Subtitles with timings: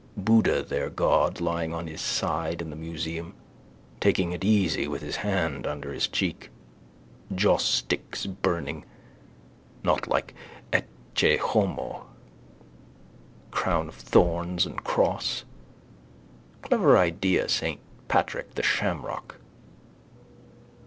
[0.17, 3.35] Buddha their god lying on his side in the museum.
[3.99, 6.49] Taking it easy with hand under his cheek.
[7.35, 8.83] Josssticks burning.
[9.83, 10.33] Not like
[10.73, 12.07] Ecce Homo.
[13.51, 15.43] Crown of thorns and cross.
[16.63, 19.35] Clever idea Saint Patrick the shamrock.